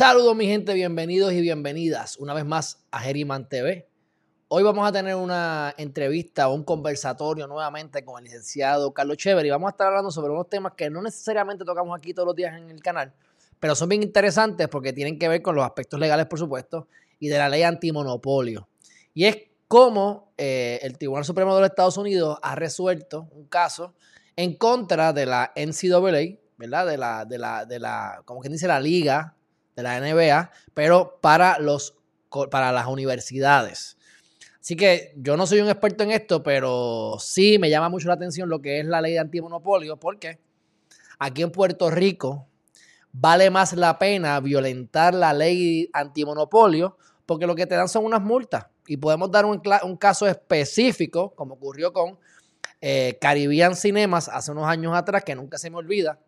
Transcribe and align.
Saludos 0.00 0.34
mi 0.34 0.46
gente, 0.46 0.72
bienvenidos 0.72 1.30
y 1.34 1.42
bienvenidas 1.42 2.16
una 2.16 2.32
vez 2.32 2.46
más 2.46 2.82
a 2.90 3.00
Geriman 3.00 3.46
TV. 3.46 3.86
Hoy 4.48 4.62
vamos 4.62 4.88
a 4.88 4.92
tener 4.92 5.14
una 5.14 5.74
entrevista 5.76 6.48
o 6.48 6.54
un 6.54 6.64
conversatorio 6.64 7.46
nuevamente 7.46 8.02
con 8.02 8.16
el 8.16 8.24
licenciado 8.24 8.94
Carlos 8.94 9.18
Chever 9.18 9.44
y 9.44 9.50
vamos 9.50 9.68
a 9.68 9.72
estar 9.72 9.88
hablando 9.88 10.10
sobre 10.10 10.32
unos 10.32 10.48
temas 10.48 10.72
que 10.74 10.88
no 10.88 11.02
necesariamente 11.02 11.66
tocamos 11.66 11.94
aquí 11.98 12.14
todos 12.14 12.28
los 12.28 12.34
días 12.34 12.56
en 12.56 12.70
el 12.70 12.80
canal, 12.80 13.12
pero 13.58 13.74
son 13.74 13.90
bien 13.90 14.02
interesantes 14.02 14.68
porque 14.68 14.94
tienen 14.94 15.18
que 15.18 15.28
ver 15.28 15.42
con 15.42 15.54
los 15.54 15.66
aspectos 15.66 16.00
legales, 16.00 16.24
por 16.24 16.38
supuesto, 16.38 16.88
y 17.18 17.28
de 17.28 17.36
la 17.36 17.50
ley 17.50 17.62
antimonopolio. 17.62 18.70
Y 19.12 19.26
es 19.26 19.36
cómo 19.68 20.32
eh, 20.38 20.78
el 20.80 20.96
Tribunal 20.96 21.26
Supremo 21.26 21.54
de 21.54 21.60
los 21.60 21.68
Estados 21.68 21.98
Unidos 21.98 22.38
ha 22.40 22.54
resuelto 22.54 23.28
un 23.32 23.44
caso 23.48 23.92
en 24.34 24.54
contra 24.54 25.12
de 25.12 25.26
la 25.26 25.52
NCAA, 25.54 26.38
¿verdad? 26.56 26.86
De 26.86 26.96
la, 26.96 27.26
de 27.26 27.36
la, 27.36 27.66
de 27.66 27.78
la, 27.78 28.22
como 28.24 28.40
quien 28.40 28.54
dice, 28.54 28.66
la 28.66 28.80
liga 28.80 29.36
de 29.80 29.82
la 29.82 30.00
NBA, 30.00 30.50
pero 30.74 31.18
para, 31.20 31.58
los, 31.58 31.96
para 32.50 32.72
las 32.72 32.86
universidades. 32.86 33.96
Así 34.60 34.76
que 34.76 35.14
yo 35.16 35.36
no 35.36 35.46
soy 35.46 35.60
un 35.60 35.68
experto 35.68 36.04
en 36.04 36.10
esto, 36.10 36.42
pero 36.42 37.16
sí 37.18 37.58
me 37.58 37.70
llama 37.70 37.88
mucho 37.88 38.08
la 38.08 38.14
atención 38.14 38.48
lo 38.48 38.60
que 38.60 38.80
es 38.80 38.86
la 38.86 39.00
ley 39.00 39.14
de 39.14 39.18
antimonopolio, 39.18 39.96
porque 39.96 40.38
aquí 41.18 41.42
en 41.42 41.50
Puerto 41.50 41.90
Rico 41.90 42.46
vale 43.12 43.50
más 43.50 43.72
la 43.72 43.98
pena 43.98 44.38
violentar 44.40 45.14
la 45.14 45.32
ley 45.32 45.88
antimonopolio, 45.92 46.98
porque 47.24 47.46
lo 47.46 47.54
que 47.54 47.66
te 47.66 47.74
dan 47.74 47.88
son 47.88 48.04
unas 48.04 48.20
multas. 48.20 48.66
Y 48.86 48.96
podemos 48.98 49.30
dar 49.30 49.46
un, 49.46 49.60
caso 49.96 50.26
específico, 50.26 51.34
como 51.34 51.54
ocurrió 51.54 51.92
con 51.92 52.18
eh, 52.80 53.16
Caribbean 53.20 53.76
Cinemas 53.76 54.28
hace 54.28 54.50
unos 54.50 54.66
años 54.66 54.94
atrás, 54.94 55.24
que 55.24 55.34
nunca 55.34 55.56
se 55.56 55.70
me 55.70 55.76
olvida, 55.76 56.18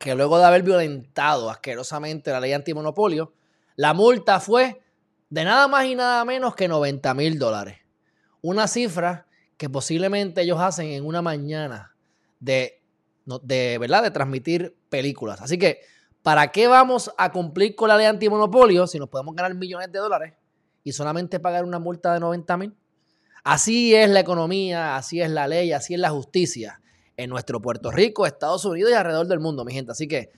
que 0.00 0.14
luego 0.14 0.38
de 0.38 0.46
haber 0.46 0.62
violentado 0.62 1.50
asquerosamente 1.50 2.30
la 2.30 2.40
ley 2.40 2.54
antimonopolio, 2.54 3.34
la 3.76 3.92
multa 3.92 4.40
fue 4.40 4.80
de 5.28 5.44
nada 5.44 5.68
más 5.68 5.84
y 5.84 5.94
nada 5.94 6.24
menos 6.24 6.56
que 6.56 6.68
90 6.68 7.12
mil 7.12 7.38
dólares. 7.38 7.80
Una 8.40 8.66
cifra 8.66 9.26
que 9.58 9.68
posiblemente 9.68 10.40
ellos 10.40 10.58
hacen 10.58 10.86
en 10.86 11.04
una 11.04 11.20
mañana 11.20 11.94
de, 12.40 12.80
de, 13.42 13.76
¿verdad? 13.76 14.02
de 14.02 14.10
transmitir 14.10 14.74
películas. 14.88 15.42
Así 15.42 15.58
que, 15.58 15.80
¿para 16.22 16.50
qué 16.50 16.66
vamos 16.66 17.12
a 17.18 17.30
cumplir 17.30 17.76
con 17.76 17.88
la 17.88 17.98
ley 17.98 18.06
antimonopolio 18.06 18.86
si 18.86 18.98
nos 18.98 19.10
podemos 19.10 19.34
ganar 19.34 19.54
millones 19.54 19.92
de 19.92 19.98
dólares 19.98 20.32
y 20.82 20.92
solamente 20.92 21.40
pagar 21.40 21.62
una 21.62 21.78
multa 21.78 22.14
de 22.14 22.20
90 22.20 22.56
mil? 22.56 22.74
Así 23.44 23.94
es 23.94 24.08
la 24.08 24.20
economía, 24.20 24.96
así 24.96 25.20
es 25.20 25.30
la 25.30 25.46
ley, 25.46 25.72
así 25.72 25.92
es 25.92 26.00
la 26.00 26.08
justicia 26.08 26.80
en 27.22 27.30
nuestro 27.30 27.60
Puerto 27.60 27.90
Rico, 27.90 28.26
Estados 28.26 28.64
Unidos 28.64 28.90
y 28.90 28.94
alrededor 28.94 29.26
del 29.26 29.40
mundo, 29.40 29.64
mi 29.64 29.72
gente. 29.72 29.92
Así 29.92 30.08
que 30.08 30.30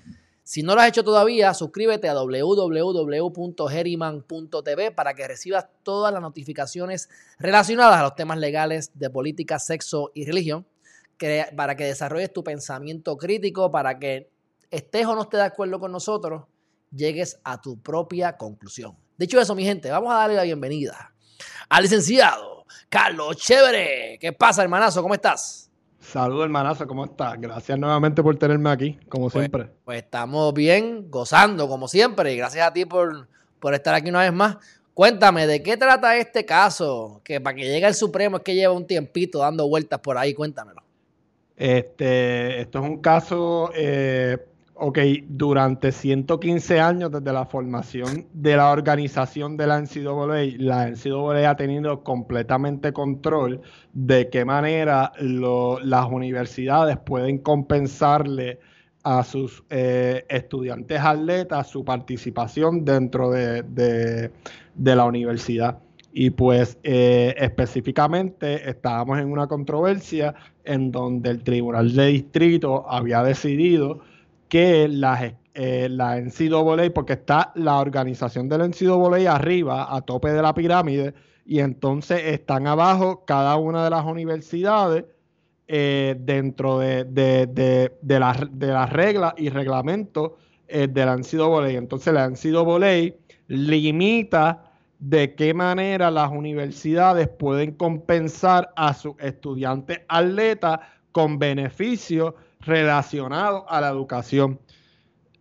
si 0.44 0.64
no 0.64 0.74
lo 0.74 0.80
has 0.80 0.88
hecho 0.88 1.04
todavía, 1.04 1.54
suscríbete 1.54 2.08
a 2.08 2.14
www.geriman.tv 2.14 4.90
para 4.90 5.14
que 5.14 5.28
recibas 5.28 5.68
todas 5.84 6.12
las 6.12 6.20
notificaciones 6.20 7.08
relacionadas 7.38 8.00
a 8.00 8.02
los 8.02 8.16
temas 8.16 8.38
legales 8.38 8.90
de 8.94 9.08
política, 9.08 9.60
sexo 9.60 10.10
y 10.14 10.24
religión, 10.24 10.66
para 11.56 11.76
que 11.76 11.84
desarrolles 11.84 12.32
tu 12.32 12.42
pensamiento 12.42 13.16
crítico, 13.16 13.70
para 13.70 14.00
que 14.00 14.32
estés 14.70 15.06
o 15.06 15.14
no 15.14 15.22
estés 15.22 15.38
de 15.38 15.46
acuerdo 15.46 15.78
con 15.78 15.92
nosotros, 15.92 16.42
llegues 16.90 17.38
a 17.44 17.60
tu 17.60 17.80
propia 17.80 18.36
conclusión. 18.36 18.96
Dicho 19.16 19.40
eso, 19.40 19.54
mi 19.54 19.64
gente, 19.64 19.88
vamos 19.90 20.12
a 20.12 20.16
darle 20.16 20.34
la 20.34 20.42
bienvenida 20.42 21.14
al 21.68 21.84
licenciado 21.84 22.64
Carlos 22.88 23.36
Chévere. 23.36 24.18
¿Qué 24.20 24.32
pasa, 24.32 24.64
hermanazo? 24.64 25.02
¿Cómo 25.02 25.14
estás? 25.14 25.70
Saludos, 26.02 26.44
hermanazo, 26.44 26.86
¿cómo 26.86 27.04
estás? 27.04 27.40
Gracias 27.40 27.78
nuevamente 27.78 28.22
por 28.22 28.36
tenerme 28.36 28.70
aquí, 28.70 28.98
como 29.08 29.30
pues, 29.30 29.44
siempre. 29.44 29.70
Pues 29.84 30.02
estamos 30.02 30.52
bien, 30.52 31.08
gozando, 31.08 31.68
como 31.68 31.86
siempre, 31.86 32.34
y 32.34 32.36
gracias 32.36 32.66
a 32.66 32.72
ti 32.72 32.84
por, 32.84 33.28
por 33.60 33.72
estar 33.72 33.94
aquí 33.94 34.10
una 34.10 34.20
vez 34.20 34.32
más. 34.32 34.56
Cuéntame, 34.94 35.46
¿de 35.46 35.62
qué 35.62 35.76
trata 35.76 36.16
este 36.16 36.44
caso? 36.44 37.20
Que 37.24 37.40
para 37.40 37.56
que 37.56 37.62
llegue 37.62 37.86
el 37.86 37.94
Supremo 37.94 38.38
es 38.38 38.42
que 38.42 38.54
lleva 38.54 38.74
un 38.74 38.86
tiempito 38.86 39.38
dando 39.38 39.68
vueltas 39.68 40.00
por 40.00 40.18
ahí, 40.18 40.34
cuéntamelo. 40.34 40.82
Este, 41.56 42.60
esto 42.60 42.80
es 42.80 42.84
un 42.84 43.00
caso 43.00 43.70
eh, 43.74 44.38
ok, 44.84 44.98
durante 45.28 45.92
115 45.92 46.80
años 46.80 47.12
desde 47.12 47.32
la 47.32 47.46
formación 47.46 48.26
de 48.32 48.56
la 48.56 48.72
organización 48.72 49.56
de 49.56 49.68
la 49.68 49.80
NCAA, 49.80 50.56
la 50.58 50.88
NCAA 50.90 51.50
ha 51.50 51.54
tenido 51.54 52.02
completamente 52.02 52.92
control 52.92 53.60
de 53.92 54.28
qué 54.28 54.44
manera 54.44 55.12
las 55.20 56.06
universidades 56.10 56.98
pueden 56.98 57.38
compensarle 57.38 58.58
a 59.04 59.22
sus 59.22 59.62
eh, 59.70 60.24
estudiantes 60.28 61.00
atletas 61.00 61.68
su 61.68 61.84
participación 61.84 62.84
dentro 62.84 63.30
de, 63.30 64.32
la 64.74 65.04
universidad. 65.04 65.78
Y 66.12 66.30
pues 66.30 66.76
eh, 66.82 67.36
específicamente 67.38 68.68
estábamos 68.68 69.20
en 69.20 69.30
una 69.30 69.46
controversia 69.46 70.34
en 70.64 70.90
donde 70.90 71.30
el 71.30 71.44
Tribunal 71.44 71.94
de 71.94 72.06
Distrito 72.08 72.84
había 72.90 73.22
decidido 73.22 74.00
que 74.52 74.86
la, 74.86 75.34
eh, 75.54 75.88
la 75.90 76.20
NCAA, 76.20 76.92
porque 76.92 77.14
está 77.14 77.52
la 77.54 77.78
organización 77.78 78.50
del 78.50 78.68
NCAA 78.68 79.34
arriba, 79.34 79.96
a 79.96 80.02
tope 80.02 80.30
de 80.30 80.42
la 80.42 80.52
pirámide, 80.52 81.14
y 81.46 81.60
entonces 81.60 82.20
están 82.26 82.66
abajo 82.66 83.24
cada 83.24 83.56
una 83.56 83.82
de 83.82 83.88
las 83.88 84.04
universidades 84.04 85.06
eh, 85.66 86.16
dentro 86.20 86.78
de, 86.80 87.04
de, 87.04 87.46
de, 87.46 88.18
las 88.18 88.92
reglas 88.92 89.32
y 89.38 89.48
reglamentos 89.48 90.32
eh, 90.68 90.86
de 90.86 91.06
la 91.06 91.16
NCAA. 91.16 91.70
Entonces 91.70 92.12
la 92.12 92.28
NCAA 92.28 93.14
limita 93.48 94.70
de 94.98 95.34
qué 95.34 95.54
manera 95.54 96.10
las 96.10 96.30
universidades 96.30 97.26
pueden 97.26 97.72
compensar 97.72 98.70
a 98.76 98.92
sus 98.92 99.14
estudiantes 99.18 100.02
atletas 100.08 100.80
con 101.10 101.38
beneficios 101.38 102.34
relacionados 102.62 103.64
a 103.68 103.80
la 103.80 103.88
educación. 103.88 104.60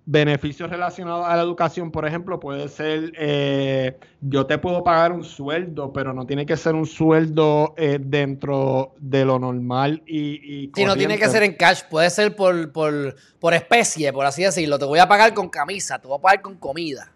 Beneficios 0.04 0.70
relacionados 0.70 1.26
a 1.28 1.36
la 1.38 1.44
educación, 1.44 1.92
por 1.92 2.08
ejemplo, 2.08 2.40
puede 2.40 2.68
ser, 2.70 3.14
eh, 3.18 4.00
yo 4.20 4.48
te 4.48 4.58
puedo 4.58 4.84
pagar 4.84 5.12
un 5.12 5.24
sueldo, 5.24 5.94
pero 5.94 6.12
no 6.12 6.26
tiene 6.26 6.46
que 6.46 6.58
ser 6.58 6.74
un 6.74 6.88
sueldo 6.88 7.76
eh, 7.78 8.00
dentro 8.02 8.96
de 8.98 9.24
lo 9.24 9.38
normal 9.38 10.02
y... 10.08 10.72
y 10.76 10.86
no 10.86 10.96
tiene 10.96 11.20
que 11.20 11.30
ser 11.30 11.44
en 11.44 11.54
cash, 11.54 11.84
puede 11.90 12.10
ser 12.10 12.36
por, 12.36 12.72
por, 12.72 13.16
por 13.40 13.54
especie, 13.54 14.12
por 14.12 14.26
así 14.26 14.42
decirlo. 14.42 14.80
Te 14.80 14.86
voy 14.86 15.00
a 15.00 15.08
pagar 15.08 15.36
con 15.36 15.50
camisa, 15.50 16.00
te 16.00 16.08
voy 16.08 16.18
a 16.18 16.22
pagar 16.22 16.42
con 16.42 16.56
comida. 16.56 17.12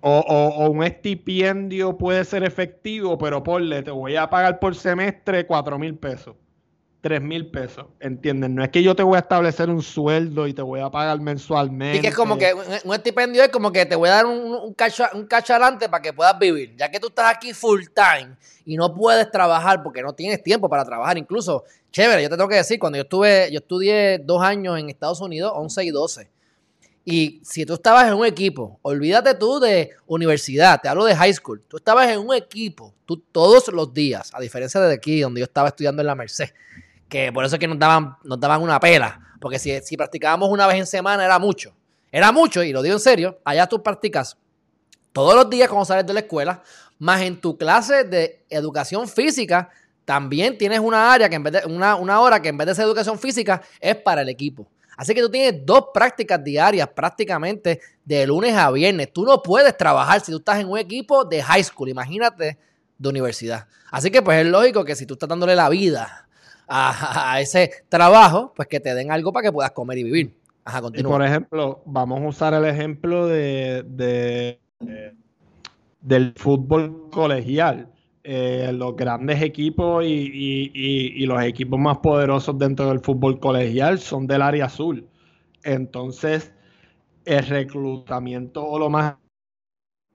O, 0.00 0.18
o, 0.18 0.70
un 0.70 0.82
estipendio 0.82 1.96
puede 1.96 2.24
ser 2.24 2.42
efectivo, 2.42 3.16
pero 3.16 3.42
ponle, 3.42 3.82
te 3.82 3.90
voy 3.90 4.16
a 4.16 4.28
pagar 4.28 4.58
por 4.58 4.74
semestre 4.74 5.46
cuatro 5.46 5.78
mil 5.78 5.94
pesos. 5.96 6.34
3 7.04 7.20
mil 7.20 7.50
pesos, 7.50 7.84
¿entienden? 8.00 8.54
No 8.54 8.64
es 8.64 8.70
que 8.70 8.82
yo 8.82 8.96
te 8.96 9.02
voy 9.02 9.16
a 9.16 9.18
establecer 9.18 9.68
un 9.68 9.82
sueldo 9.82 10.46
y 10.46 10.54
te 10.54 10.62
voy 10.62 10.80
a 10.80 10.88
pagar 10.88 11.20
mensualmente. 11.20 11.98
Y 11.98 12.00
que 12.00 12.08
es 12.08 12.14
como 12.14 12.38
que 12.38 12.54
un, 12.54 12.94
estipendio 12.94 13.42
es 13.42 13.50
como 13.50 13.70
que 13.70 13.84
te 13.84 13.94
voy 13.94 14.08
a 14.08 14.12
dar 14.12 14.24
un, 14.24 14.40
un, 14.40 14.72
cacho, 14.72 15.04
un 15.12 15.28
para 15.28 16.00
que 16.00 16.14
puedas 16.14 16.38
vivir. 16.38 16.74
Ya 16.78 16.90
que 16.90 16.98
tú 16.98 17.08
estás 17.08 17.30
aquí 17.30 17.52
full 17.52 17.82
time 17.94 18.36
y 18.64 18.78
no 18.78 18.94
puedes 18.94 19.30
trabajar 19.30 19.82
porque 19.82 20.00
no 20.00 20.14
tienes 20.14 20.42
tiempo 20.42 20.66
para 20.66 20.82
trabajar. 20.82 21.18
Incluso, 21.18 21.64
chévere, 21.92 22.22
yo 22.22 22.30
te 22.30 22.38
tengo 22.38 22.48
que 22.48 22.56
decir, 22.56 22.78
cuando 22.78 22.96
yo 22.96 23.02
estuve, 23.02 23.50
yo 23.52 23.58
estudié 23.58 24.18
dos 24.24 24.42
años 24.42 24.78
en 24.78 24.88
Estados 24.88 25.20
Unidos, 25.20 25.52
11 25.54 25.84
y 25.84 25.90
12. 25.90 26.30
Y 27.04 27.42
si 27.44 27.66
tú 27.66 27.74
estabas 27.74 28.08
en 28.08 28.14
un 28.14 28.24
equipo, 28.24 28.78
olvídate 28.80 29.34
tú 29.34 29.60
de 29.60 29.90
universidad, 30.06 30.80
te 30.80 30.88
hablo 30.88 31.04
de 31.04 31.14
high 31.14 31.34
school, 31.34 31.62
tú 31.68 31.76
estabas 31.76 32.08
en 32.08 32.18
un 32.18 32.34
equipo, 32.34 32.94
tú 33.04 33.18
todos 33.18 33.68
los 33.68 33.92
días, 33.92 34.30
a 34.32 34.40
diferencia 34.40 34.80
de 34.80 34.94
aquí, 34.94 35.20
donde 35.20 35.40
yo 35.40 35.44
estaba 35.44 35.68
estudiando 35.68 36.00
en 36.00 36.06
la 36.06 36.14
Merced, 36.14 36.48
que 37.08 37.32
por 37.32 37.44
eso 37.44 37.56
es 37.56 37.60
que 37.60 37.68
nos 37.68 37.78
daban, 37.78 38.16
nos 38.24 38.40
daban 38.40 38.62
una 38.62 38.80
pela, 38.80 39.20
porque 39.40 39.58
si, 39.58 39.80
si 39.82 39.96
practicábamos 39.96 40.48
una 40.48 40.66
vez 40.66 40.76
en 40.76 40.86
semana 40.86 41.24
era 41.24 41.38
mucho, 41.38 41.74
era 42.10 42.32
mucho, 42.32 42.62
y 42.62 42.72
lo 42.72 42.82
digo 42.82 42.94
en 42.94 43.00
serio, 43.00 43.40
allá 43.44 43.66
tú 43.66 43.82
practicas 43.82 44.36
todos 45.12 45.34
los 45.34 45.48
días 45.48 45.68
cuando 45.68 45.84
sales 45.84 46.06
de 46.06 46.12
la 46.12 46.20
escuela, 46.20 46.62
más 46.98 47.22
en 47.22 47.40
tu 47.40 47.56
clase 47.56 48.04
de 48.04 48.44
educación 48.50 49.08
física, 49.08 49.70
también 50.04 50.58
tienes 50.58 50.80
una 50.80 51.12
área 51.12 51.28
que 51.28 51.36
en 51.36 51.42
vez 51.42 51.52
de, 51.52 51.72
una, 51.72 51.96
una 51.96 52.20
hora 52.20 52.40
que 52.40 52.48
en 52.48 52.56
vez 52.56 52.66
de 52.66 52.74
ser 52.74 52.84
educación 52.84 53.18
física 53.18 53.62
es 53.80 53.96
para 53.96 54.22
el 54.22 54.28
equipo. 54.28 54.68
Así 54.96 55.14
que 55.14 55.20
tú 55.20 55.30
tienes 55.30 55.64
dos 55.64 55.86
prácticas 55.92 56.42
diarias 56.42 56.88
prácticamente 56.88 57.80
de 58.04 58.26
lunes 58.26 58.54
a 58.54 58.70
viernes. 58.70 59.12
Tú 59.12 59.24
no 59.24 59.42
puedes 59.42 59.76
trabajar 59.76 60.20
si 60.20 60.30
tú 60.30 60.38
estás 60.38 60.60
en 60.60 60.68
un 60.68 60.78
equipo 60.78 61.24
de 61.24 61.42
high 61.42 61.64
school, 61.64 61.88
imagínate, 61.88 62.58
de 62.98 63.08
universidad. 63.08 63.66
Así 63.90 64.10
que 64.10 64.22
pues 64.22 64.44
es 64.44 64.46
lógico 64.46 64.84
que 64.84 64.94
si 64.94 65.06
tú 65.06 65.14
estás 65.14 65.28
dándole 65.28 65.56
la 65.56 65.68
vida 65.68 66.28
a, 66.68 67.40
ese 67.40 67.70
trabajo, 67.88 68.52
pues 68.54 68.68
que 68.68 68.80
te 68.80 68.94
den 68.94 69.10
algo 69.10 69.32
para 69.32 69.48
que 69.48 69.52
puedas 69.52 69.72
comer 69.72 69.98
y 69.98 70.04
vivir. 70.04 70.34
Ajá, 70.64 70.80
continúa. 70.80 71.12
por 71.12 71.24
ejemplo, 71.24 71.82
vamos 71.84 72.22
a 72.22 72.26
usar 72.26 72.54
el 72.54 72.64
ejemplo 72.64 73.26
de, 73.26 74.58
del 76.00 76.32
fútbol 76.36 77.10
colegial. 77.10 77.90
Eh, 78.26 78.72
los 78.72 78.96
grandes 78.96 79.42
equipos 79.42 80.02
y, 80.06 81.26
los 81.26 81.42
equipos 81.42 81.78
más 81.78 81.98
poderosos 81.98 82.58
dentro 82.58 82.88
del 82.88 83.00
fútbol 83.00 83.38
colegial 83.38 83.98
son 83.98 84.26
del 84.26 84.40
área 84.40 84.66
azul. 84.66 85.06
Entonces, 85.62 86.52
el 87.26 87.46
reclutamiento 87.46 88.64
o 88.64 88.78
lo 88.78 88.88
más 88.88 89.16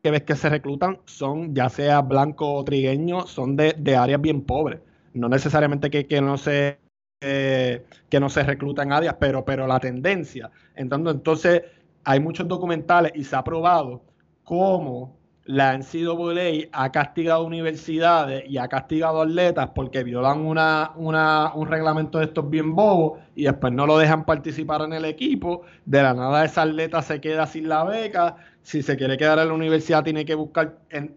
que 0.01 0.12
ves 0.12 0.24
que 0.24 0.36
se 0.36 0.50
reclutan 0.50 1.00
son, 1.06 1.54
ya 1.54 1.69
sea 1.69 2.01
blanco 2.01 2.54
o 2.54 2.63
trigueño, 2.63 3.28
son 3.28 3.56
de, 3.56 3.96
áreas 3.96 4.22
bien 4.22 4.42
pobres. 4.42 4.80
No 5.19 5.30
necesariamente 5.30 5.89
que, 5.89 6.21
no 6.21 6.38
se 6.38 6.80
eh, 7.21 7.86
que 8.10 8.19
no 8.19 8.30
se 8.30 8.44
reclutan 8.44 8.94
áreas, 8.94 9.16
pero, 9.19 9.44
pero 9.45 9.68
la 9.68 9.80
tendencia. 9.80 10.51
Entonces, 10.75 11.13
entonces, 11.16 11.62
hay 12.04 12.19
muchos 12.19 12.48
documentales 12.48 13.12
y 13.16 13.24
se 13.24 13.36
ha 13.36 13.44
probado 13.44 14.04
cómo 14.44 15.19
la 15.50 15.75
NCAA 15.75 16.69
ha 16.71 16.92
castigado 16.92 17.44
universidades 17.44 18.44
y 18.48 18.60
ha 18.60 18.68
castigado 18.68 19.21
atletas 19.21 19.71
porque 19.74 20.04
violan 20.04 20.42
una, 20.42 20.92
un 20.95 21.68
reglamento 21.68 22.19
de 22.19 22.25
estos 22.25 22.48
bien 22.50 22.75
bobos 22.75 23.19
y 23.36 23.45
después 23.45 23.74
no 23.74 23.88
lo 23.88 23.98
dejan 23.98 24.25
participar 24.25 24.83
en 24.83 24.94
el 24.94 25.06
equipo. 25.06 25.63
De 25.86 26.04
la 26.04 26.13
nada 26.13 26.45
esa 26.45 26.62
atleta 26.62 27.01
se 27.01 27.19
queda 27.19 27.48
sin 27.48 27.68
la 27.68 27.83
beca. 27.83 28.38
Si 28.62 28.83
se 28.83 28.95
quiere 28.95 29.18
quedar 29.18 29.39
en 29.39 29.48
la 29.48 29.54
universidad 29.56 30.04
tiene 30.04 30.24
que 30.24 30.36
buscar... 30.36 30.77
En, 30.92 31.15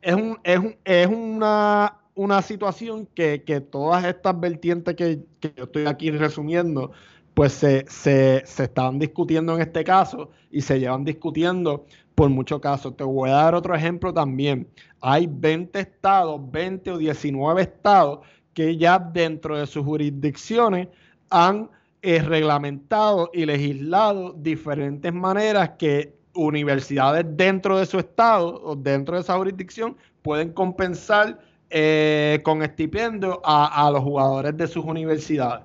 es, 0.00 0.14
un, 0.14 0.38
es, 0.44 0.60
es 0.84 1.06
una, 1.06 1.98
una 2.14 2.42
situación 2.42 3.06
que, 3.14 3.38
todas 3.70 4.04
estas 4.04 4.38
vertientes 4.38 4.94
que, 4.94 5.20
que, 5.40 5.52
yo 5.56 5.64
estoy 5.64 5.86
aquí 5.86 6.10
resumiendo, 6.10 6.92
pues 7.34 7.52
se, 7.52 7.84
se, 7.88 8.42
se 8.46 8.64
estaban 8.64 8.98
discutiendo 8.98 9.54
en 9.54 9.62
este 9.62 9.82
caso 9.82 10.30
y 10.50 10.60
se 10.60 10.78
llevan 10.78 11.04
discutiendo 11.04 11.86
por 12.14 12.30
muchos 12.30 12.60
casos. 12.60 12.96
Te 12.96 13.04
voy 13.04 13.30
a 13.30 13.34
dar 13.34 13.54
otro 13.54 13.74
ejemplo 13.74 14.14
también. 14.14 14.68
Hay 15.00 15.26
20 15.28 15.78
estados, 15.80 16.40
20 16.50 16.92
o 16.92 16.98
19 16.98 17.62
estados 17.62 18.20
que 18.54 18.76
ya 18.76 18.98
dentro 18.98 19.58
de 19.58 19.66
sus 19.66 19.84
jurisdicciones 19.84 20.88
han 21.28 21.70
eh, 22.02 22.22
reglamentado 22.22 23.30
y 23.32 23.44
legislado 23.44 24.32
diferentes 24.32 25.12
maneras 25.12 25.70
que 25.78 26.14
universidades 26.34 27.24
dentro 27.36 27.78
de 27.78 27.86
su 27.86 27.98
estado 27.98 28.60
o 28.62 28.76
dentro 28.76 29.16
de 29.16 29.22
esa 29.22 29.36
jurisdicción 29.36 29.96
pueden 30.22 30.52
compensar 30.52 31.38
eh, 31.76 32.38
con 32.44 32.62
estipendio 32.62 33.40
a, 33.44 33.90
los 33.92 34.04
jugadores 34.04 34.56
de 34.56 34.68
sus 34.68 34.84
universidades. 34.84 35.64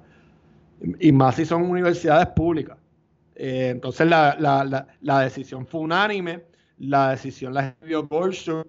Y 1.00 1.12
más 1.12 1.36
si 1.36 1.46
son 1.46 1.70
universidades 1.70 2.26
públicas. 2.30 2.78
Eh, 3.36 3.70
entonces 3.70 4.08
la, 4.08 4.88
decisión 5.24 5.68
fue 5.68 5.82
unánime, 5.82 6.46
la 6.80 7.12
decisión 7.12 7.54
la 7.54 7.68
escribió 7.68 8.08
Goldschmidt. 8.08 8.66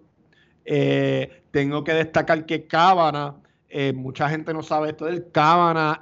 Eh, 0.67 1.45
tengo 1.51 1.83
que 1.83 1.95
destacar 1.95 2.45
que 2.45 2.67
Cábana, 2.67 3.37
eh, 3.71 3.95
mucha 3.95 4.29
gente 4.29 4.53
no 4.53 4.63
sabe 4.63 4.91
esto 4.91 5.07
del 5.07 5.31
Cábana, 5.31 5.99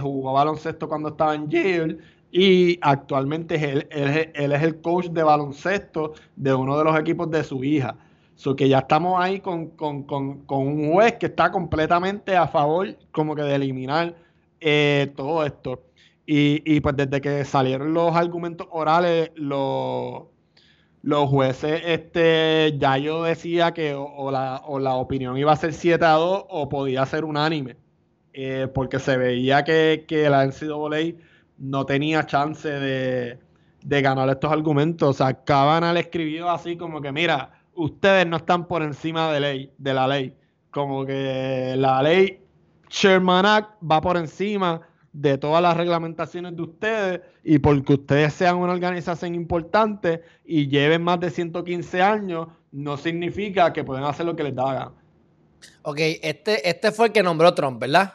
jugó 0.00 0.32
baloncesto 0.32 0.88
cuando 0.88 1.10
estaba 1.10 1.34
en 1.34 1.50
Yale 1.50 1.98
y 2.30 2.78
actualmente 2.80 3.56
él, 3.56 3.86
él, 3.90 4.52
es 4.52 4.62
el 4.62 4.80
coach 4.80 5.08
de 5.08 5.22
baloncesto 5.22 6.14
de 6.34 6.54
uno 6.54 6.78
de 6.78 6.84
los 6.84 6.98
equipos 6.98 7.30
de 7.30 7.44
su 7.44 7.62
hija. 7.62 7.94
So 8.34 8.56
que 8.56 8.68
ya 8.68 8.78
estamos 8.78 9.20
ahí 9.20 9.40
con, 9.40 9.68
con, 9.70 10.04
un 10.48 10.92
juez 10.92 11.14
que 11.14 11.26
está 11.26 11.50
completamente 11.50 12.36
a 12.36 12.48
favor 12.48 12.96
como 13.12 13.34
que 13.36 13.42
de 13.42 13.54
eliminar 13.54 14.14
todo 15.14 15.44
esto. 15.44 15.82
Y, 16.26 16.80
pues 16.80 16.96
desde 16.96 17.20
que 17.20 17.44
salieron 17.44 17.92
los 17.94 18.14
argumentos 18.14 18.66
orales, 18.70 19.30
los, 19.34 20.22
los 21.02 21.28
jueces, 21.28 21.82
este, 21.84 22.76
ya 22.78 22.96
yo 22.96 23.24
decía 23.24 23.72
que 23.74 23.94
o, 23.94 24.30
la, 24.30 24.62
o, 24.66 24.78
la, 24.78 24.94
opinión 24.94 25.36
iba 25.36 25.52
a 25.52 25.56
ser 25.56 25.72
7 25.74 26.04
a 26.04 26.12
2 26.12 26.44
o 26.48 26.68
podía 26.68 27.04
ser 27.06 27.24
unánime, 27.24 27.76
eh, 28.32 28.68
porque 28.72 28.98
se 28.98 29.16
veía 29.16 29.64
que, 29.64 30.04
que 30.08 30.30
la 30.30 30.46
NCAA 30.46 31.18
no 31.58 31.86
tenía 31.86 32.26
chance 32.26 32.68
de, 32.68 33.38
ganar 33.82 34.28
estos 34.28 34.50
argumentos. 34.52 35.08
O 35.08 35.12
sea, 35.12 35.44
Cabana 35.44 35.92
le 35.92 36.00
escribió 36.00 36.50
así 36.50 36.76
como 36.76 37.00
que, 37.00 37.12
mira, 37.12 37.52
ustedes 37.84 38.26
no 38.26 38.36
están 38.36 38.66
por 38.66 38.82
encima 38.82 39.32
de, 39.32 39.40
ley, 39.40 39.72
de 39.78 39.94
la 39.94 40.06
ley. 40.06 40.34
Como 40.70 41.04
que 41.04 41.74
la 41.76 42.02
ley 42.02 42.40
Sherman 42.88 43.46
Act 43.46 43.70
va 43.82 44.00
por 44.00 44.16
encima 44.16 44.82
de 45.12 45.36
todas 45.36 45.62
las 45.62 45.76
reglamentaciones 45.76 46.56
de 46.56 46.62
ustedes 46.62 47.20
y 47.44 47.58
porque 47.58 47.94
ustedes 47.94 48.32
sean 48.32 48.56
una 48.56 48.72
organización 48.72 49.34
importante 49.34 50.22
y 50.44 50.68
lleven 50.68 51.02
más 51.02 51.20
de 51.20 51.30
115 51.30 52.00
años, 52.00 52.48
no 52.70 52.96
significa 52.96 53.72
que 53.72 53.84
pueden 53.84 54.04
hacer 54.04 54.24
lo 54.24 54.34
que 54.34 54.44
les 54.44 54.54
da 54.54 54.72
la 54.72 54.92
Ok, 55.82 55.98
este, 56.22 56.68
este 56.68 56.92
fue 56.92 57.06
el 57.06 57.12
que 57.12 57.22
nombró 57.22 57.52
Trump, 57.54 57.80
¿verdad? 57.80 58.14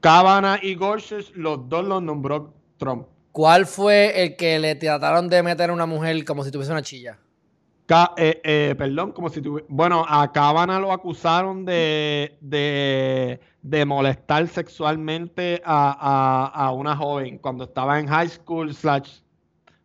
Cabana 0.00 0.60
y 0.62 0.74
Gorsuch, 0.74 1.32
los 1.34 1.68
dos 1.68 1.84
los 1.84 2.02
nombró 2.02 2.54
Trump. 2.76 3.08
¿Cuál 3.32 3.66
fue 3.66 4.22
el 4.24 4.36
que 4.36 4.58
le 4.58 4.74
trataron 4.74 5.28
de 5.28 5.42
meter 5.42 5.70
a 5.70 5.72
una 5.72 5.86
mujer 5.86 6.24
como 6.24 6.44
si 6.44 6.50
tuviese 6.50 6.72
una 6.72 6.82
chilla? 6.82 7.18
Eh, 8.16 8.40
eh, 8.44 8.74
perdón, 8.76 9.12
como 9.12 9.28
si 9.30 9.40
tuviese... 9.40 9.66
Bueno, 9.70 10.04
a 10.06 10.30
Cabana 10.30 10.78
lo 10.78 10.92
acusaron 10.92 11.64
de, 11.64 12.36
de 12.40 13.40
de 13.68 13.84
molestar 13.84 14.46
sexualmente 14.48 15.60
a, 15.64 16.72
una 16.74 16.96
joven 16.96 17.38
cuando 17.38 17.64
estaba 17.64 17.98
en 17.98 18.06
high 18.06 18.28
school 18.28 18.74
slash 18.74 19.20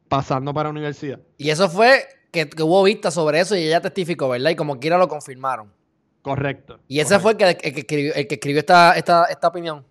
pasando 0.07 0.53
para 0.53 0.69
universidad. 0.69 1.19
Y 1.37 1.49
eso 1.49 1.69
fue 1.69 2.05
que, 2.31 2.49
hubo 2.61 2.83
vista 2.83 3.11
sobre 3.11 3.39
eso 3.39 3.55
y 3.55 3.63
ella 3.63 3.81
testificó, 3.81 4.29
¿verdad? 4.29 4.51
Y 4.51 4.55
como 4.55 4.79
quiera 4.79 4.97
lo 4.97 5.07
confirmaron. 5.07 5.71
Correcto. 6.21 6.79
Y 6.87 6.99
ese 6.99 7.19
fue 7.19 7.33
el 7.33 7.37
que, 7.37 7.57
escribió, 7.61 8.13
el 8.13 8.27
que 8.27 8.35
escribió 8.35 8.59
esta, 8.59 8.93
esta, 8.93 9.25
esta 9.25 9.47
opinión. 9.47 9.85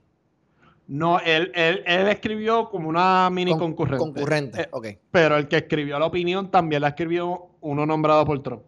No, 0.92 1.18
él, 1.20 1.50
él, 1.54 2.08
escribió 2.08 2.68
como 2.68 2.86
una 2.86 3.30
mini 3.30 3.56
concurrente. 3.56 3.98
Concurrente, 3.98 4.60
eh, 4.60 4.68
ok. 4.72 4.86
Pero 5.10 5.38
el 5.38 5.48
que 5.48 5.56
escribió 5.56 5.98
la 5.98 6.04
opinión 6.04 6.50
también 6.50 6.82
la 6.82 6.88
escribió 6.88 7.48
uno 7.62 7.86
nombrado 7.86 8.26
por 8.26 8.42
Trump. 8.42 8.62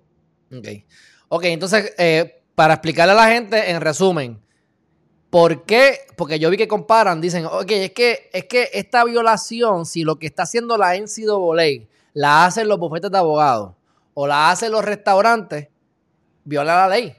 Ok. 0.51 0.69
Ok, 1.29 1.45
entonces, 1.45 1.93
eh, 1.99 2.43
para 2.55 2.73
explicarle 2.73 3.13
a 3.13 3.17
la 3.17 3.29
gente, 3.29 3.71
en 3.71 3.79
resumen, 3.79 4.41
¿Por 5.29 5.65
qué? 5.65 5.99
Porque 6.17 6.39
yo 6.39 6.49
vi 6.49 6.57
que 6.57 6.69
comparan, 6.69 7.21
dicen, 7.21 7.45
ok, 7.45 7.69
es 7.69 7.91
que, 7.91 8.31
es 8.33 8.45
que 8.45 8.71
esta 8.73 9.05
violación, 9.05 9.85
si 9.85 10.05
lo 10.05 10.17
que 10.17 10.29
está 10.29 10.45
haciendo 10.45 10.79
la 10.79 10.97
NCAA 10.97 11.89
la 12.13 12.47
hacen 12.47 12.69
los 12.69 12.79
bufetes 12.79 13.11
de 13.11 13.19
abogados 13.19 13.75
o 14.15 14.29
la 14.29 14.53
hacen 14.53 14.71
los 14.71 14.85
restaurantes, 14.85 15.67
viola 16.45 16.87
la 16.87 16.89
ley. 16.89 17.17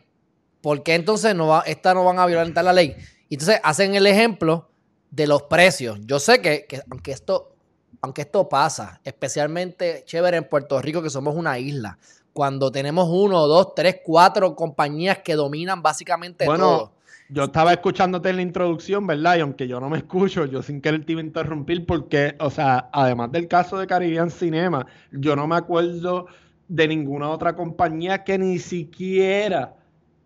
¿Por 0.62 0.82
qué 0.82 0.96
entonces 0.96 1.36
no 1.36 1.48
va, 1.48 1.64
esta 1.68 1.94
no 1.94 2.06
van 2.06 2.18
a 2.18 2.26
violentar 2.26 2.64
la 2.64 2.72
ley? 2.72 2.96
Entonces 3.30 3.60
hacen 3.62 3.96
el 3.96 4.08
ejemplo 4.08 4.70
de 5.16 5.28
los 5.28 5.44
precios. 5.44 6.00
Yo 6.02 6.20
sé 6.20 6.42
que, 6.42 6.66
que 6.68 6.82
aunque 6.90 7.12
esto 7.12 7.56
aunque 8.02 8.22
esto 8.22 8.48
pasa, 8.48 9.02
especialmente 9.04 10.04
chévere 10.06 10.38
en 10.38 10.44
Puerto 10.44 10.80
Rico, 10.80 11.02
que 11.02 11.10
somos 11.10 11.36
una 11.36 11.58
isla, 11.58 11.98
cuando 12.34 12.72
tenemos 12.72 13.08
uno, 13.10 13.48
dos, 13.48 13.74
tres, 13.74 14.02
cuatro 14.04 14.56
compañías 14.56 15.20
que 15.20 15.34
dominan 15.34 15.82
básicamente 15.82 16.46
todo. 16.46 16.92
Yo 17.30 17.46
estaba 17.46 17.74
escuchándote 17.74 18.30
en 18.30 18.36
la 18.36 18.42
introducción, 18.44 19.08
¿verdad? 19.08 19.38
Y 19.38 19.40
aunque 19.40 19.68
yo 19.68 19.80
no 19.80 19.90
me 19.90 19.98
escucho, 19.98 20.46
yo 20.46 20.62
sin 20.62 20.82
querer 20.82 21.04
te 21.04 21.14
iba 21.14 21.22
a 21.22 21.24
interrumpir 21.24 21.88
porque, 21.88 22.36
o 22.40 22.52
sea, 22.52 22.90
además 22.94 23.32
del 23.32 23.48
caso 23.48 23.80
de 23.80 23.88
Caribbean 23.88 24.30
Cinema, 24.30 24.86
yo 25.12 25.36
no 25.36 25.48
me 25.48 25.56
acuerdo 25.56 26.28
de 26.68 26.88
ninguna 26.88 27.30
otra 27.30 27.56
compañía 27.56 28.24
que 28.24 28.38
ni 28.38 28.60
siquiera 28.60 29.74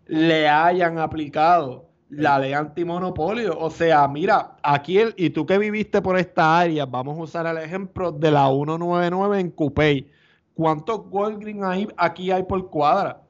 le 0.06 0.48
hayan 0.48 0.98
aplicado 0.98 1.89
la 2.10 2.38
ley 2.38 2.52
antimonopolio. 2.52 3.58
O 3.58 3.70
sea, 3.70 4.06
mira, 4.08 4.56
aquí, 4.62 4.98
el, 4.98 5.14
y 5.16 5.30
tú 5.30 5.46
que 5.46 5.58
viviste 5.58 6.02
por 6.02 6.18
esta 6.18 6.58
área, 6.58 6.86
vamos 6.86 7.18
a 7.18 7.22
usar 7.22 7.46
el 7.46 7.58
ejemplo 7.58 8.12
de 8.12 8.30
la 8.30 8.48
199 8.48 9.40
en 9.40 9.50
Coupey. 9.50 10.10
¿Cuántos 10.54 11.02
Walgreens 11.10 11.64
hay, 11.64 11.88
aquí 11.96 12.30
hay 12.30 12.42
por 12.42 12.68
cuadra? 12.68 13.22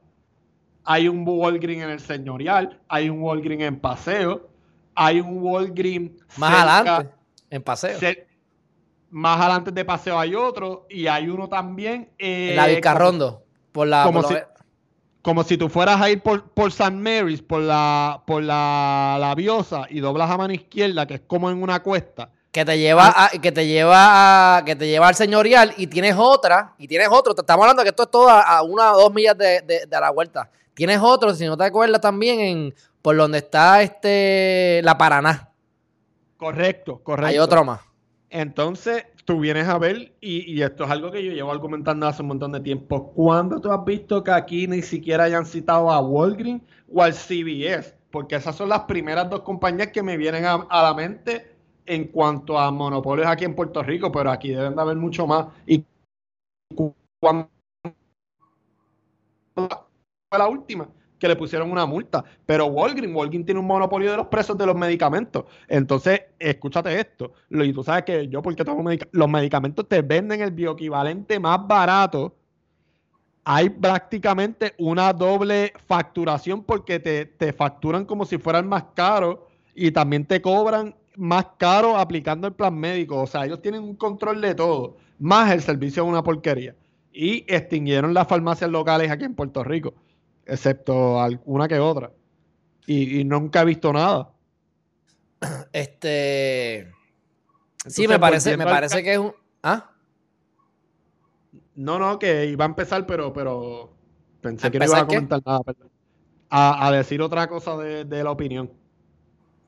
hay 0.83 1.07
un 1.07 1.23
Walgreens 1.27 1.83
en 1.83 1.89
el 1.89 1.99
Señorial, 1.99 2.79
hay 2.87 3.09
un 3.09 3.21
Walgreens 3.21 3.63
en 3.63 3.79
Paseo, 3.79 4.49
hay 4.95 5.19
un 5.21 5.41
Walgreens 5.41 6.11
más 6.37 6.53
adelante, 6.53 7.13
en 7.49 7.61
Paseo. 7.61 7.99
más 9.09 9.39
adelante 9.39 9.71
de 9.71 9.85
Paseo 9.85 10.19
hay 10.19 10.35
otro 10.35 10.85
y 10.89 11.07
hay 11.07 11.29
uno 11.29 11.47
también 11.47 12.09
en 12.17 12.55
la 12.55 12.67
Vicarrondo, 12.67 13.43
por 13.71 13.87
la 13.87 14.03
como, 14.03 14.23
si, 14.23 14.35
como 15.21 15.43
si 15.43 15.57
tú 15.57 15.69
fueras 15.69 16.01
a 16.01 16.09
ir 16.09 16.21
por, 16.21 16.43
por 16.49 16.71
San 16.71 17.01
Mary's, 17.01 17.41
por 17.41 17.61
la 17.61 18.23
por 18.25 18.43
la, 18.43 19.17
la 19.19 19.35
Biosa 19.35 19.85
y 19.89 19.99
doblas 19.99 20.29
a 20.29 20.37
mano 20.37 20.53
izquierda, 20.53 21.05
que 21.05 21.15
es 21.15 21.21
como 21.27 21.49
en 21.49 21.61
una 21.61 21.81
cuesta. 21.81 22.29
Que 22.51 22.65
te 22.65 22.77
lleva 22.77 23.13
a, 23.15 23.29
que 23.29 23.51
te 23.51 23.65
lleva 23.65 24.57
a, 24.57 24.65
que 24.65 24.75
te 24.75 24.85
lleva 24.87 25.07
al 25.07 25.15
señorial 25.15 25.73
y 25.77 25.87
tienes 25.87 26.15
otra, 26.17 26.73
y 26.77 26.87
tienes 26.87 27.07
otro. 27.09 27.33
Te 27.33 27.41
estamos 27.41 27.63
hablando 27.63 27.83
que 27.83 27.89
esto 27.89 28.03
es 28.03 28.11
todo 28.11 28.29
a, 28.29 28.61
una 28.61 28.93
o 28.93 29.03
dos 29.03 29.13
millas 29.13 29.37
de, 29.37 29.61
de, 29.61 29.85
de 29.85 29.99
la 29.99 30.09
vuelta. 30.09 30.49
Tienes 30.73 30.99
otro, 31.01 31.33
si 31.33 31.45
no 31.45 31.55
te 31.55 31.63
acuerdas, 31.63 32.01
también 32.01 32.39
en 32.41 32.75
por 33.01 33.15
donde 33.15 33.37
está 33.37 33.81
este 33.81 34.81
la 34.83 34.97
Paraná. 34.97 35.49
Correcto, 36.37 36.99
correcto. 37.03 37.27
Hay 37.27 37.39
otro 37.39 37.63
más. 37.63 37.79
Entonces, 38.31 39.05
tú 39.25 39.41
vienes 39.41 39.67
a 39.67 39.77
ver, 39.77 40.15
y, 40.21 40.61
esto 40.61 40.85
es 40.85 40.89
algo 40.89 41.11
que 41.11 41.23
yo 41.23 41.33
llevo 41.33 41.51
argumentando 41.51 42.07
hace 42.07 42.21
un 42.21 42.29
montón 42.29 42.53
de 42.53 42.61
tiempo. 42.61 43.11
¿Cuándo 43.11 43.59
tú 43.59 43.69
has 43.69 43.83
visto 43.83 44.23
que 44.23 44.31
aquí 44.31 44.67
ni 44.67 44.81
siquiera 44.81 45.25
hayan 45.25 45.45
citado 45.45 45.91
a 45.91 45.99
Walgreens 45.99 46.63
o 46.93 47.03
al 47.03 47.13
CBS? 47.13 47.93
Porque 48.09 48.35
esas 48.35 48.55
son 48.55 48.69
las 48.69 48.81
primeras 48.83 49.29
dos 49.29 49.41
compañías 49.41 49.89
que 49.89 50.01
me 50.01 50.15
vienen 50.15 50.45
a, 50.45 50.65
la 50.71 50.93
mente 50.93 51.57
en 51.85 52.07
cuanto 52.07 52.57
a 52.57 52.71
monopolios 52.71 53.27
aquí 53.27 53.43
en 53.43 53.53
Puerto 53.53 53.83
Rico, 53.83 54.09
pero 54.13 54.31
aquí 54.31 54.51
deben 54.51 54.75
de 54.75 54.81
haber 54.81 54.95
mucho 54.95 55.27
más. 55.27 55.47
Y 55.67 55.85
cuando 57.19 57.49
fue 59.53 60.39
la 60.39 60.47
última 60.47 60.87
que 61.21 61.27
le 61.27 61.35
pusieron 61.35 61.71
una 61.71 61.85
multa. 61.85 62.25
Pero 62.47 62.65
Walgreens, 62.65 63.15
Walgreens 63.15 63.45
tiene 63.45 63.59
un 63.59 63.67
monopolio 63.67 64.09
de 64.09 64.17
los 64.17 64.27
precios 64.27 64.57
de 64.57 64.65
los 64.65 64.75
medicamentos. 64.75 65.45
Entonces, 65.67 66.19
escúchate 66.39 66.99
esto. 66.99 67.33
Y 67.47 67.71
tú 67.71 67.83
sabes 67.83 68.03
que 68.03 68.27
yo, 68.27 68.41
porque 68.41 68.65
tomo 68.65 68.83
los 69.11 69.29
medicamentos 69.29 69.87
te 69.87 70.01
venden 70.01 70.41
el 70.41 70.49
bioequivalente 70.49 71.39
más 71.39 71.65
barato. 71.67 72.35
Hay 73.43 73.69
prácticamente 73.69 74.73
una 74.79 75.13
doble 75.13 75.73
facturación 75.85 76.63
porque 76.63 76.99
te, 76.99 77.27
te 77.27 77.53
facturan 77.53 78.03
como 78.05 78.25
si 78.25 78.39
fueran 78.39 78.67
más 78.67 78.85
caros 78.95 79.37
y 79.75 79.91
también 79.91 80.25
te 80.25 80.41
cobran 80.41 80.95
más 81.15 81.45
caro 81.57 81.97
aplicando 81.97 82.47
el 82.47 82.53
plan 82.53 82.75
médico. 82.75 83.21
O 83.21 83.27
sea, 83.27 83.45
ellos 83.45 83.61
tienen 83.61 83.83
un 83.83 83.95
control 83.95 84.41
de 84.41 84.55
todo, 84.55 84.97
más 85.19 85.51
el 85.51 85.61
servicio 85.61 86.03
es 86.03 86.09
una 86.09 86.23
porquería. 86.23 86.75
Y 87.13 87.45
extinguieron 87.47 88.13
las 88.13 88.27
farmacias 88.27 88.71
locales 88.71 89.11
aquí 89.11 89.25
en 89.25 89.35
Puerto 89.35 89.63
Rico 89.63 89.93
excepto 90.51 91.19
alguna 91.19 91.67
que 91.67 91.79
otra. 91.79 92.11
Y, 92.85 93.23
nunca 93.23 93.61
he 93.61 93.65
visto 93.65 93.93
nada. 93.93 94.31
Este. 95.71 96.91
Sí, 97.87 98.07
me 98.07 98.19
parece, 98.19 98.57
me 98.57 98.65
parece 98.65 99.01
que 99.01 99.13
es 99.13 99.19
un. 99.19 99.33
¿Ah? 99.63 99.91
No, 101.75 101.97
no, 101.97 102.19
que 102.19 102.45
iba 102.45 102.65
a 102.65 102.67
empezar, 102.67 103.05
pero, 103.07 103.31
pero 103.31 103.93
pensé 104.41 104.69
que 104.69 104.77
no 104.77 104.85
iba 104.85 104.99
a 104.99 105.07
comentar 105.07 105.41
nada. 105.45 105.61
A, 106.49 106.91
decir 106.91 107.21
otra 107.21 107.47
cosa 107.47 107.77
de, 107.77 108.23
la 108.23 108.31
opinión. 108.31 108.71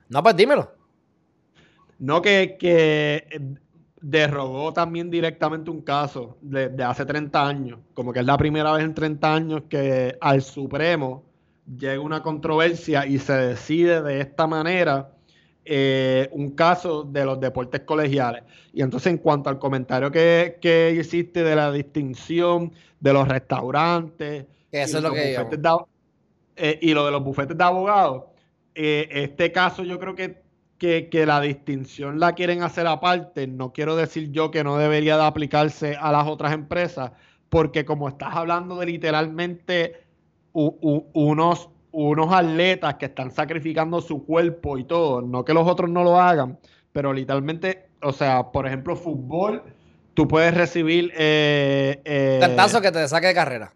No, 0.09 0.21
pues 0.21 0.35
dímelo. 0.35 0.75
No, 1.97 2.21
que, 2.21 2.57
que 2.59 3.57
derrogó 4.03 4.73
también 4.73 5.09
directamente 5.09 5.71
un 5.71 5.81
caso 5.81 6.37
de, 6.41 6.69
hace 6.83 7.05
30 7.05 7.47
años, 7.47 7.79
como 7.93 8.11
que 8.11 8.19
es 8.19 8.25
la 8.25 8.37
primera 8.37 8.73
vez 8.73 8.83
en 8.83 8.93
30 8.93 9.33
años 9.33 9.63
que 9.69 10.17
al 10.19 10.41
Supremo 10.41 11.23
llega 11.79 12.01
una 12.01 12.21
controversia 12.21 13.07
y 13.07 13.17
se 13.17 13.31
decide 13.31 14.01
de 14.01 14.19
esta 14.19 14.45
manera 14.45 15.09
eh, 15.63 16.27
un 16.33 16.51
caso 16.51 17.03
de 17.03 17.23
los 17.23 17.39
deportes 17.39 17.79
colegiales. 17.81 18.43
Y 18.73 18.81
entonces 18.81 19.13
en 19.13 19.19
cuanto 19.19 19.49
al 19.49 19.57
comentario 19.57 20.11
que, 20.11 20.57
que 20.59 20.93
hiciste 20.99 21.41
de 21.41 21.55
la 21.55 21.71
distinción 21.71 22.73
de 22.99 23.13
los 23.13 23.25
restaurantes 23.25 24.47
Eso 24.69 24.97
es 24.97 25.03
lo 25.03 25.13
que 25.13 25.37
eh, 26.57 26.79
y 26.81 26.93
lo 26.93 27.05
de 27.05 27.11
los 27.11 27.23
bufetes 27.23 27.57
de 27.57 27.63
abogados, 27.63 28.25
eh, 28.75 29.07
este 29.09 29.53
caso 29.53 29.83
yo 29.83 29.97
creo 29.97 30.13
que 30.13 30.42
que, 31.09 31.25
la 31.25 31.39
distinción 31.39 32.19
la 32.19 32.33
quieren 32.33 32.61
hacer 32.61 32.87
aparte, 32.87 33.47
no 33.47 33.71
quiero 33.71 33.95
decir 33.95 34.31
yo 34.31 34.51
que 34.51 34.65
no 34.65 34.77
debería 34.77 35.15
de 35.15 35.23
aplicarse 35.23 35.95
a 35.95 36.11
las 36.11 36.27
otras 36.27 36.53
empresas, 36.53 37.11
porque 37.49 37.85
como 37.85 38.09
estás 38.09 38.35
hablando 38.35 38.77
de 38.77 38.87
literalmente 38.87 40.03
unos, 40.51 41.69
unos 41.91 42.33
atletas 42.33 42.95
que 42.95 43.05
están 43.05 43.31
sacrificando 43.31 44.01
su 44.01 44.25
cuerpo 44.25 44.77
y 44.77 44.83
todo, 44.83 45.21
no 45.21 45.45
que 45.45 45.53
los 45.53 45.65
otros 45.65 45.89
no 45.89 46.03
lo 46.03 46.19
hagan, 46.19 46.59
pero 46.91 47.13
literalmente, 47.13 47.87
o 48.01 48.11
sea, 48.11 48.51
por 48.51 48.67
ejemplo, 48.67 48.97
fútbol, 48.97 49.63
tú 50.13 50.27
puedes 50.27 50.53
recibir... 50.53 51.13
Eh, 51.15 52.01
eh 52.03 52.39
que 52.81 52.91
te 52.91 53.07
saque 53.07 53.27
de 53.27 53.33
carrera 53.33 53.73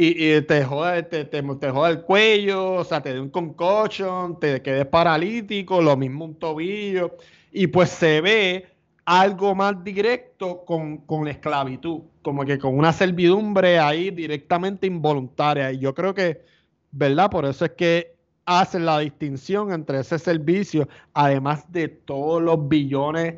y, 0.00 0.40
te, 0.42 0.62
jode, 0.62 1.02
te, 1.02 1.24
te, 1.24 1.38
el 1.38 2.02
cuello, 2.02 2.74
o 2.74 2.84
sea, 2.84 3.02
te 3.02 3.12
dé 3.12 3.20
un 3.20 3.30
concussion, 3.30 4.38
te 4.38 4.62
quedes 4.62 4.86
paralítico, 4.86 5.82
lo 5.82 5.96
mismo 5.96 6.24
un 6.24 6.36
tobillo, 6.36 7.16
y 7.50 7.66
pues 7.66 7.90
se 7.90 8.20
ve 8.20 8.66
algo 9.04 9.56
más 9.56 9.82
directo 9.82 10.64
con, 10.64 11.02
la 11.24 11.32
esclavitud, 11.32 12.02
como 12.22 12.44
que 12.44 12.58
con 12.58 12.78
una 12.78 12.92
servidumbre 12.92 13.80
ahí 13.80 14.12
directamente 14.12 14.86
involuntaria. 14.86 15.72
Y 15.72 15.80
yo 15.80 15.92
creo 15.94 16.14
que, 16.14 16.44
¿verdad? 16.92 17.28
Por 17.28 17.44
eso 17.44 17.64
es 17.64 17.72
que 17.72 18.14
hacen 18.44 18.86
la 18.86 19.00
distinción 19.00 19.72
entre 19.72 19.98
ese 19.98 20.20
servicio, 20.20 20.88
además 21.12 21.64
de 21.72 21.88
todos 21.88 22.40
los 22.40 22.68
billones 22.68 23.34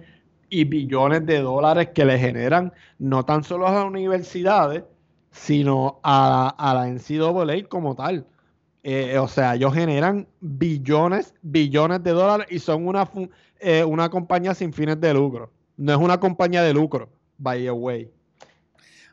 y 0.50 0.64
billones 0.64 1.24
de 1.24 1.40
dólares 1.40 1.88
que 1.94 2.04
le 2.04 2.18
generan, 2.18 2.70
no 2.98 3.24
tan 3.24 3.44
solo 3.44 3.66
a 3.66 3.72
las 3.72 3.84
universidades, 3.86 4.82
sino 5.30 6.00
a, 6.02 6.48
a 6.58 6.74
la 6.74 6.86
NCAA 6.86 7.68
como 7.68 7.94
tal. 7.94 8.26
Eh, 8.82 9.18
o 9.18 9.28
sea, 9.28 9.54
ellos 9.54 9.74
generan 9.74 10.26
billones, 10.40 11.34
billones 11.42 12.02
de 12.02 12.12
dólares 12.12 12.46
y 12.50 12.58
son 12.58 12.86
una, 12.86 13.08
eh, 13.58 13.84
una 13.84 14.08
compañía 14.08 14.54
sin 14.54 14.72
fines 14.72 15.00
de 15.00 15.12
lucro. 15.12 15.50
No 15.76 15.92
es 15.92 15.98
una 15.98 16.18
compañía 16.18 16.62
de 16.62 16.72
lucro, 16.72 17.10
by 17.36 17.62
the 17.62 17.70
way. 17.70 18.10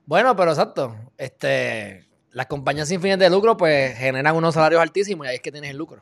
Bueno, 0.06 0.36
pero 0.38 0.52
exacto. 0.52 0.96
Este, 1.18 2.06
las 2.32 2.46
compañías 2.48 2.88
sin 2.88 3.02
fines 3.02 3.20
de 3.20 3.30
lucro 3.30 3.58
pues 3.58 3.98
generan 3.98 4.36
unos 4.36 4.54
salarios 4.54 4.82
altísimos 4.82 5.28
y 5.28 5.30
ahí 5.30 5.36
es 5.36 5.42
que 5.42 5.52
tienes 5.52 5.72
el 5.72 5.78
lucro. 5.78 6.02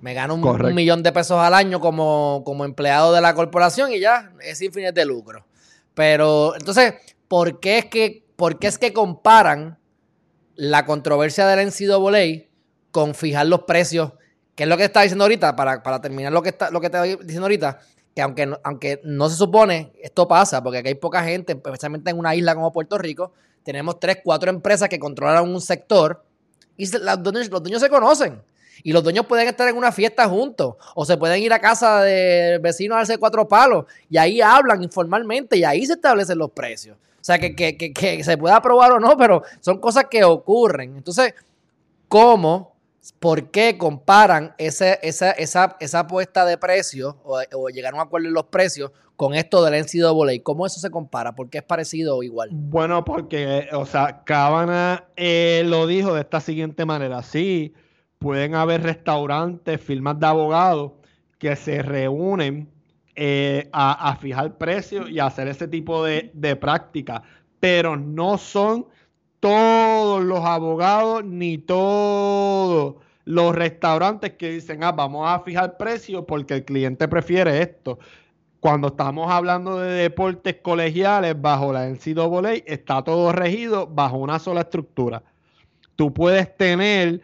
Me 0.00 0.14
gano 0.14 0.34
un, 0.34 0.74
millón 0.74 1.02
de 1.02 1.12
pesos 1.12 1.38
al 1.38 1.54
año 1.54 1.80
como, 1.80 2.42
como 2.44 2.64
empleado 2.64 3.12
de 3.12 3.20
la 3.20 3.34
corporación 3.34 3.92
y 3.92 4.00
ya 4.00 4.32
es 4.42 4.58
sin 4.58 4.72
fines 4.72 4.94
de 4.94 5.04
lucro. 5.04 5.44
Pero 5.94 6.54
entonces, 6.54 6.94
¿por 7.28 7.60
qué 7.60 7.78
es 7.78 7.84
que 7.86 8.25
¿por 8.36 8.58
qué 8.58 8.68
es 8.68 8.78
que 8.78 8.92
comparan 8.92 9.78
la 10.54 10.86
controversia 10.86 11.46
de 11.46 11.56
la 11.56 11.64
NCAA 11.64 12.48
con 12.90 13.14
fijar 13.14 13.46
los 13.46 13.62
precios? 13.62 14.12
¿Qué 14.54 14.62
es 14.62 14.68
lo 14.68 14.76
que 14.76 14.84
está 14.84 15.02
diciendo 15.02 15.24
ahorita? 15.24 15.56
Para, 15.56 16.00
terminar 16.00 16.32
lo 16.32 16.42
que, 16.42 16.50
está, 16.50 16.70
lo 16.70 16.80
que 16.80 16.88
te 16.88 16.96
estoy 16.96 17.24
diciendo 17.24 17.44
ahorita, 17.44 17.80
que 18.14 18.22
aunque, 18.22 18.50
aunque 18.62 19.00
no 19.04 19.28
se 19.28 19.36
supone, 19.36 19.92
esto 20.00 20.26
pasa, 20.26 20.62
porque 20.62 20.78
aquí 20.78 20.88
hay 20.88 20.94
poca 20.94 21.22
gente, 21.22 21.52
especialmente 21.52 22.10
en 22.10 22.18
una 22.18 22.34
isla 22.34 22.54
como 22.54 22.72
Puerto 22.72 22.96
Rico, 22.96 23.32
tenemos 23.62 24.00
tres, 24.00 24.18
cuatro 24.24 24.48
empresas 24.48 24.88
que 24.88 24.98
controlan 24.98 25.48
un 25.48 25.60
sector 25.60 26.24
y 26.76 26.86
los 26.90 27.22
dueños, 27.22 27.80
se 27.80 27.88
conocen. 27.88 28.42
Y 28.82 28.92
los 28.92 29.02
dueños 29.02 29.26
pueden 29.26 29.48
estar 29.48 29.68
en 29.68 29.76
una 29.76 29.90
fiesta 29.90 30.28
juntos 30.28 30.76
o 30.94 31.04
se 31.04 31.16
pueden 31.16 31.42
ir 31.42 31.52
a 31.52 31.58
casa 31.58 32.02
de 32.02 32.58
vecinos 32.62 32.96
a 32.96 32.98
darse 32.98 33.18
cuatro 33.18 33.48
palos 33.48 33.86
y 34.08 34.18
ahí 34.18 34.40
hablan 34.40 34.82
informalmente 34.82 35.56
y 35.56 35.64
ahí 35.64 35.84
se 35.86 35.94
establecen 35.94 36.38
los 36.38 36.50
precios. 36.50 36.96
O 37.26 37.32
sea, 37.34 37.40
que, 37.40 38.22
se 38.22 38.38
pueda 38.38 38.54
aprobar 38.54 38.92
o 38.92 39.00
no, 39.00 39.16
pero 39.16 39.42
son 39.58 39.80
cosas 39.80 40.04
que 40.08 40.22
ocurren. 40.22 40.96
Entonces, 40.96 41.34
¿cómo, 42.06 42.76
por 43.18 43.50
qué 43.50 43.76
comparan 43.76 44.54
esa, 44.58 44.94
esa, 44.94 45.32
esa 45.32 45.98
apuesta 45.98 46.44
de 46.44 46.56
precios 46.56 47.16
o, 47.24 47.68
llegar 47.68 47.94
a 47.94 47.96
un 47.96 48.02
acuerdo 48.02 48.28
en 48.28 48.32
los 48.32 48.44
precios 48.44 48.92
con 49.16 49.34
esto 49.34 49.64
del 49.64 49.74
NCAA? 49.74 50.40
¿Cómo 50.44 50.66
eso 50.66 50.78
se 50.78 50.88
compara? 50.88 51.34
¿Por 51.34 51.50
qué 51.50 51.58
es 51.58 51.64
parecido 51.64 52.16
o 52.16 52.22
igual? 52.22 52.50
Bueno, 52.52 53.04
porque, 53.04 53.70
o 53.72 53.86
sea, 53.86 54.22
Cabana 54.22 55.08
eh, 55.16 55.64
lo 55.66 55.88
dijo 55.88 56.14
de 56.14 56.20
esta 56.20 56.38
siguiente 56.38 56.84
manera. 56.84 57.24
Sí, 57.24 57.74
pueden 58.20 58.54
haber 58.54 58.84
restaurantes, 58.84 59.80
firmas 59.80 60.20
de 60.20 60.26
abogados 60.28 60.92
que 61.40 61.56
se 61.56 61.82
reúnen 61.82 62.75
eh, 63.16 63.68
a, 63.72 64.16
fijar 64.20 64.58
precios 64.58 65.10
y 65.10 65.18
hacer 65.18 65.48
ese 65.48 65.66
tipo 65.66 66.04
de, 66.04 66.30
de 66.34 66.54
práctica. 66.54 67.22
Pero 67.58 67.96
no 67.96 68.38
son 68.38 68.86
todos 69.40 70.22
los 70.22 70.44
abogados 70.44 71.24
ni 71.24 71.58
todos 71.58 72.96
los 73.24 73.54
restaurantes 73.54 74.34
que 74.34 74.50
dicen, 74.50 74.84
ah, 74.84 74.92
vamos 74.92 75.28
a 75.28 75.40
fijar 75.40 75.76
precios 75.76 76.24
porque 76.26 76.54
el 76.54 76.64
cliente 76.64 77.08
prefiere 77.08 77.60
esto. 77.60 77.98
Cuando 78.60 78.88
estamos 78.88 79.30
hablando 79.30 79.78
de 79.78 79.92
deportes 79.92 80.56
colegiales 80.62 81.40
bajo 81.40 81.72
la 81.72 81.88
NCAA, 81.88 82.54
está 82.66 83.02
todo 83.02 83.32
regido 83.32 83.86
bajo 83.86 84.16
una 84.18 84.38
sola 84.38 84.62
estructura. 84.62 85.22
Tú 85.96 86.12
puedes 86.12 86.56
tener 86.56 87.20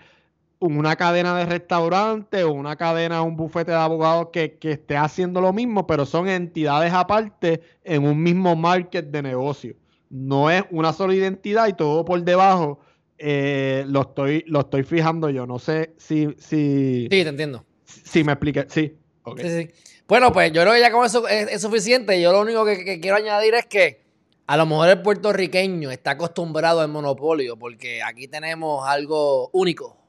una 0.62 0.94
cadena 0.94 1.36
de 1.36 1.46
restaurantes 1.46 2.44
o 2.44 2.52
una 2.52 2.76
cadena, 2.76 3.22
un 3.22 3.36
bufete 3.36 3.72
de 3.72 3.76
abogados 3.76 4.28
que, 4.32 4.58
esté 4.62 4.96
haciendo 4.96 5.40
lo 5.40 5.52
mismo, 5.52 5.86
pero 5.86 6.06
son 6.06 6.28
entidades 6.28 6.92
aparte 6.92 7.60
en 7.82 8.04
un 8.04 8.22
mismo 8.22 8.54
market 8.54 9.06
de 9.06 9.22
negocio. 9.22 9.74
No 10.08 10.50
es 10.50 10.62
una 10.70 10.92
sola 10.92 11.14
identidad 11.14 11.66
y 11.66 11.72
todo 11.72 12.04
por 12.04 12.22
debajo 12.22 12.78
eh, 13.18 13.84
lo, 13.88 14.02
estoy, 14.02 14.44
lo 14.46 14.60
estoy 14.60 14.84
fijando 14.84 15.30
yo. 15.30 15.46
No 15.46 15.58
sé 15.58 15.94
si... 15.96 16.28
si 16.38 17.02
sí, 17.02 17.08
te 17.08 17.28
entiendo. 17.28 17.64
Si 17.84 18.22
me 18.22 18.32
explique. 18.32 18.66
Sí. 18.68 18.96
sí, 19.38 19.48
sí. 19.48 19.70
Bueno, 20.06 20.32
pues 20.32 20.52
yo 20.52 20.62
creo 20.62 20.74
que 20.74 20.80
ya 20.80 20.92
con 20.92 21.04
eso 21.04 21.26
es, 21.26 21.60
suficiente. 21.60 22.20
Yo 22.20 22.30
lo 22.30 22.40
único 22.40 22.64
que, 22.64 22.84
que 22.84 23.00
quiero 23.00 23.16
añadir 23.16 23.54
es 23.54 23.66
que 23.66 24.02
a 24.46 24.56
lo 24.56 24.66
mejor 24.66 24.90
el 24.90 25.02
puertorriqueño 25.02 25.90
está 25.90 26.12
acostumbrado 26.12 26.80
al 26.80 26.88
monopolio 26.88 27.56
porque 27.56 28.00
aquí 28.02 28.28
tenemos 28.28 28.86
algo 28.86 29.48
único 29.52 30.01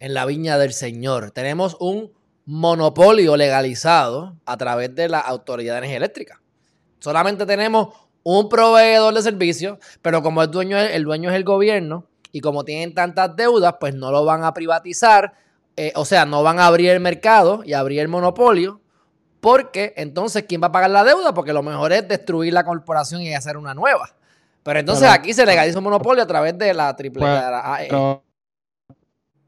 en 0.00 0.14
la 0.14 0.24
viña 0.26 0.58
del 0.58 0.72
Señor. 0.72 1.30
Tenemos 1.30 1.76
un 1.80 2.12
monopolio 2.44 3.36
legalizado 3.36 4.36
a 4.46 4.56
través 4.56 4.94
de 4.94 5.08
la 5.08 5.20
Autoridad 5.20 5.74
de 5.74 5.78
Energía 5.78 5.98
Eléctrica. 5.98 6.40
Solamente 6.98 7.46
tenemos 7.46 7.88
un 8.22 8.48
proveedor 8.48 9.14
de 9.14 9.22
servicios, 9.22 9.78
pero 10.02 10.22
como 10.22 10.42
el 10.42 10.50
dueño, 10.50 10.78
el 10.78 11.04
dueño 11.04 11.30
es 11.30 11.36
el 11.36 11.44
gobierno 11.44 12.06
y 12.32 12.40
como 12.40 12.64
tienen 12.64 12.94
tantas 12.94 13.34
deudas, 13.36 13.74
pues 13.80 13.94
no 13.94 14.10
lo 14.10 14.24
van 14.24 14.44
a 14.44 14.52
privatizar, 14.52 15.34
eh, 15.76 15.92
o 15.94 16.04
sea, 16.04 16.26
no 16.26 16.42
van 16.42 16.58
a 16.58 16.66
abrir 16.66 16.90
el 16.90 17.00
mercado 17.00 17.62
y 17.64 17.72
abrir 17.72 18.00
el 18.00 18.08
monopolio, 18.08 18.80
porque 19.40 19.94
entonces, 19.96 20.44
¿quién 20.48 20.60
va 20.62 20.66
a 20.66 20.72
pagar 20.72 20.90
la 20.90 21.04
deuda? 21.04 21.32
Porque 21.32 21.52
lo 21.52 21.62
mejor 21.62 21.92
es 21.92 22.08
destruir 22.08 22.52
la 22.52 22.64
corporación 22.64 23.22
y 23.22 23.32
hacer 23.34 23.56
una 23.56 23.72
nueva. 23.74 24.14
Pero 24.62 24.80
entonces 24.80 25.08
aquí 25.08 25.32
se 25.32 25.46
legaliza 25.46 25.78
un 25.78 25.84
monopolio 25.84 26.22
a 26.22 26.26
través 26.26 26.58
de 26.58 26.74
la 26.74 26.94
triple 26.96 27.20
Pues, 27.20 27.32
AE. 27.32 27.86
pero- 27.88 28.24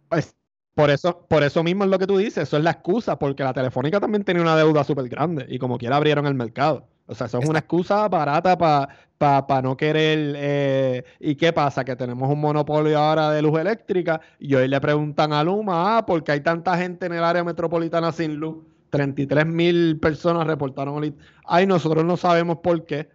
pues, 0.09 0.35
por 0.81 0.91
eso, 0.91 1.27
por 1.29 1.43
eso 1.43 1.63
mismo 1.63 1.85
es 1.85 1.91
lo 1.91 1.99
que 1.99 2.07
tú 2.07 2.17
dices, 2.17 2.39
eso 2.39 2.57
es 2.57 2.65
la 2.65 2.71
excusa, 2.71 3.19
porque 3.19 3.45
la 3.45 3.53
Telefónica 3.53 4.01
también 4.01 4.25
tenía 4.25 4.41
una 4.41 4.57
deuda 4.57 4.83
súper 4.83 5.11
grande 5.11 5.45
y 5.49 5.59
como 5.59 5.77
quiera 5.77 5.97
abrieron 5.97 6.27
el 6.27 6.35
mercado. 6.35 6.89
O 7.05 7.15
sea, 7.15 7.27
eso 7.27 7.39
es 7.39 7.47
una 7.47 7.59
excusa 7.59 8.09
barata 8.09 8.57
para 8.57 9.63
no 9.63 9.77
querer. 9.77 10.35
eh, 10.39 11.05
¿Y 11.19 11.35
qué 11.35 11.53
pasa? 11.53 11.85
Que 11.85 11.97
tenemos 11.97 12.31
un 12.31 12.41
monopolio 12.41 12.99
ahora 12.99 13.31
de 13.31 13.43
luz 13.43 13.59
eléctrica 13.59 14.23
y 14.39 14.55
hoy 14.55 14.69
le 14.69 14.81
preguntan 14.81 15.35
a 15.35 15.45
Luma, 15.45 15.99
ah, 15.99 16.07
¿por 16.07 16.25
qué 16.25 16.33
hay 16.33 16.41
tanta 16.41 16.79
gente 16.79 17.05
en 17.05 17.13
el 17.13 17.25
área 17.25 17.45
metropolitana 17.45 18.11
sin 18.11 18.37
luz? 18.37 18.65
33 18.89 19.45
mil 19.45 20.01
personas 20.01 20.47
reportaron. 20.47 21.15
Ay, 21.45 21.67
nosotros 21.67 22.07
no 22.07 22.17
sabemos 22.17 22.59
por 22.63 22.87
qué. 22.87 23.11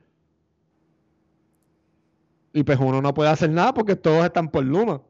Y 2.54 2.62
pues 2.64 2.78
uno 2.80 3.02
no 3.02 3.14
puede 3.16 3.32
hacer 3.32 3.50
nada 3.50 3.74
porque 3.74 3.96
todos 3.96 4.24
están 4.24 4.50
por 4.50 4.64
Luma. 4.64 5.02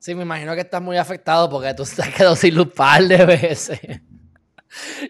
Sí, 0.00 0.14
me 0.14 0.22
imagino 0.22 0.54
que 0.54 0.62
estás 0.62 0.80
muy 0.80 0.96
afectado 0.96 1.50
porque 1.50 1.74
tú 1.74 1.84
te 1.84 2.00
has 2.00 2.08
quedado 2.08 2.34
sin 2.34 2.54
luz 2.54 2.72
par 2.74 3.02
de 3.04 3.22
veces. 3.26 3.78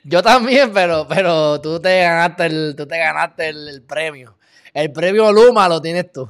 Yo 0.03 0.21
también, 0.21 0.73
pero, 0.73 1.07
pero 1.07 1.61
tú 1.61 1.81
te 1.81 2.03
ganaste 2.03 2.47
el, 2.47 2.75
tú 2.77 2.87
te 2.89 2.99
ganaste 2.99 3.51
el, 3.51 3.69
el 3.69 3.83
premio. 3.83 4.37
El 4.75 4.91
premio 4.93 5.31
Luma 5.33 5.69
lo 5.69 5.81
tienes 5.81 6.11
tú. 6.11 6.29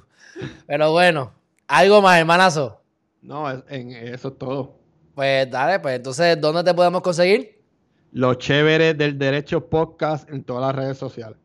Pero 0.66 0.92
bueno, 0.92 1.32
algo 1.66 2.02
más, 2.02 2.18
hermanazo. 2.18 2.82
No, 3.22 3.50
en 3.50 3.92
eso 3.92 4.28
es 4.28 4.38
todo. 4.38 4.76
Pues 5.14 5.50
dale, 5.50 5.80
pues 5.80 5.96
entonces, 5.96 6.38
¿dónde 6.38 6.62
te 6.62 6.74
podemos 6.74 7.00
conseguir? 7.00 7.62
Los 8.12 8.36
chéveres 8.38 8.98
del 8.98 9.18
derecho 9.18 9.70
podcast 9.70 10.28
en 10.28 10.44
todas 10.44 10.66
las 10.66 10.74
redes 10.74 10.98
sociales. 10.98 11.38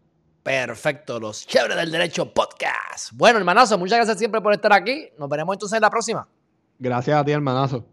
Perfecto, 0.43 1.17
los 1.19 1.47
chéveres 1.47 1.77
del 1.77 1.91
derecho 1.91 2.33
podcast. 2.33 3.13
Bueno, 3.13 3.39
hermanazo, 3.39 3.77
muchas 3.77 3.99
gracias 3.99 4.17
siempre 4.17 4.41
por 4.41 4.51
estar 4.51 4.73
aquí. 4.73 5.07
Nos 5.17 5.29
veremos 5.29 5.55
entonces 5.55 5.77
en 5.77 5.81
la 5.81 5.89
próxima. 5.89 6.27
Gracias 6.77 7.17
a 7.17 7.23
ti, 7.23 7.31
hermanazo. 7.31 7.85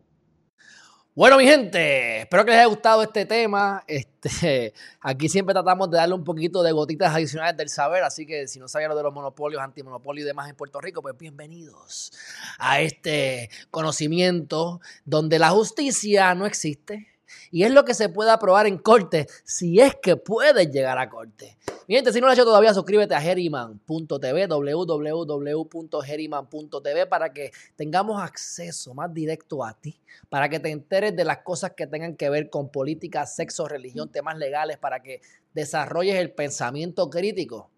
Bueno, 1.15 1.37
mi 1.37 1.45
gente, 1.45 2.21
espero 2.21 2.43
que 2.43 2.53
les 2.53 2.61
haya 2.61 2.69
gustado 2.69 3.03
este 3.03 3.27
tema. 3.27 3.85
Este, 3.87 4.73
aquí 5.01 5.29
siempre 5.29 5.53
tratamos 5.53 5.91
de 5.91 5.99
darle 5.99 6.15
un 6.15 6.25
poquito 6.25 6.63
de 6.63 6.73
gotitas 6.73 7.15
adicionales 7.15 7.55
del 7.55 7.69
saber, 7.69 8.03
así 8.03 8.25
que 8.25 8.49
si 8.49 8.59
no 8.59 8.67
sabían 8.67 8.89
lo 8.89 8.97
de 8.97 9.03
los 9.03 9.13
monopolios, 9.13 9.61
antimonopolios 9.61 10.25
y 10.25 10.27
demás 10.27 10.49
en 10.49 10.57
Puerto 10.57 10.81
Rico, 10.81 11.03
pues 11.03 11.17
bienvenidos 11.19 12.13
a 12.59 12.81
este 12.81 13.51
conocimiento 13.71 14.81
donde 15.05 15.39
la 15.39 15.51
justicia 15.51 16.35
no 16.35 16.47
existe. 16.47 17.12
Y 17.51 17.65
es 17.65 17.73
lo 17.73 17.85
que 17.85 17.95
se 17.95 18.09
puede 18.09 18.31
aprobar 18.31 18.67
en 18.67 18.79
corte, 18.79 19.27
si 19.45 19.81
es 19.81 19.97
que 20.01 20.17
puedes 20.17 20.71
llegar 20.71 20.99
a 20.99 21.09
corte. 21.09 21.57
Mi 21.89 21.99
si 21.99 22.21
no 22.21 22.27
lo 22.27 22.33
has 22.33 22.39
hecho 22.39 22.45
todavía, 22.45 22.73
suscríbete 22.73 23.15
a 23.15 23.21
Geriman.tv, 23.21 24.47
www.geriman.tv, 24.47 27.07
para 27.07 27.33
que 27.33 27.51
tengamos 27.77 28.23
acceso 28.23 28.95
más 28.95 29.13
directo 29.13 29.63
a 29.65 29.75
ti, 29.75 30.01
para 30.29 30.49
que 30.49 30.61
te 30.61 30.71
enteres 30.71 31.15
de 31.15 31.25
las 31.25 31.39
cosas 31.39 31.73
que 31.73 31.87
tengan 31.87 32.17
que 32.17 32.31
ver 32.31 32.51
con 32.51 32.71
política, 32.71 33.27
sexo, 33.27 33.69
religión, 33.69 34.11
temas 34.11 34.39
legales, 34.39 34.79
para 34.79 35.03
que 35.03 35.21
desarrolles 35.53 36.17
el 36.17 36.33
pensamiento 36.33 37.11
crítico. 37.11 37.71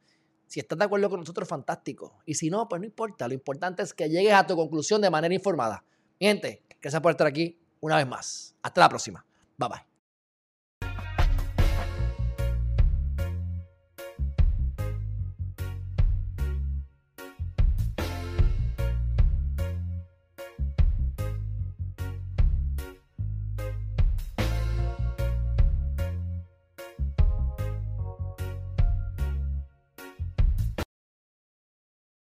Si 0.46 0.60
estás 0.60 0.78
de 0.78 0.84
acuerdo 0.84 1.10
con 1.10 1.18
nosotros, 1.20 1.48
fantástico. 1.48 2.20
Y 2.26 2.34
si 2.34 2.50
no, 2.50 2.68
pues 2.68 2.80
no 2.80 2.86
importa. 2.86 3.26
Lo 3.26 3.34
importante 3.34 3.82
es 3.82 3.92
que 3.92 4.08
llegues 4.08 4.34
a 4.34 4.46
tu 4.46 4.54
conclusión 4.54 5.00
de 5.00 5.10
manera 5.10 5.34
informada. 5.34 5.82
Mi 6.20 6.26
gente, 6.26 6.62
gracias 6.80 7.02
por 7.02 7.10
estar 7.10 7.26
aquí 7.26 7.58
una 7.80 7.96
vez 7.96 8.06
más. 8.06 8.54
Hasta 8.62 8.82
la 8.82 8.88
próxima. 8.88 9.26
Bye 9.58 9.68
bye. 9.68 9.93